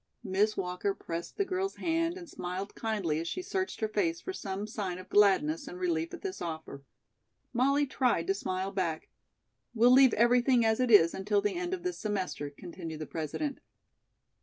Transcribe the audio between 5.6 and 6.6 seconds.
and relief at this